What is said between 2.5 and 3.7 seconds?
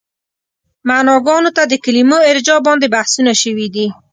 باندې بحثونه شوي